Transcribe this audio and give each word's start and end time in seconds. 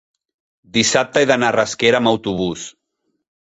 dissabte 0.77 1.21
he 1.23 1.29
d'anar 1.33 1.51
a 1.53 1.55
Rasquera 1.57 2.01
amb 2.03 2.13
autobús. 2.15 2.67